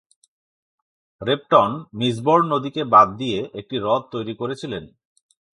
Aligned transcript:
রেপটন 1.21 1.71
মিসবোর্ন 1.93 2.45
নদীকে 2.53 2.81
বাঁধ 2.93 3.09
দিয়ে 3.17 3.39
একটি 3.53 3.75
হ্রদ 3.79 4.03
তৈরি 4.11 4.33
করেছিলেন। 4.35 4.83